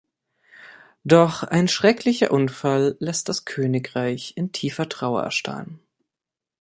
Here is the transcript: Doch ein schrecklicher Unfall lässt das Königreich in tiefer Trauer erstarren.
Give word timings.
Doch 1.03 1.43
ein 1.43 1.67
schrecklicher 1.67 2.31
Unfall 2.31 2.95
lässt 2.97 3.29
das 3.29 3.45
Königreich 3.45 4.33
in 4.35 4.51
tiefer 4.51 4.89
Trauer 4.89 5.21
erstarren. 5.21 5.79